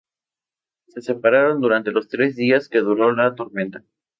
Se 0.87 1.03
separaron 1.03 1.61
durante 1.61 1.91
los 1.91 2.07
tres 2.07 2.35
días 2.35 2.67
que 2.69 2.79
duró 2.79 3.11
la 3.13 3.35
tormenta. 3.35 3.83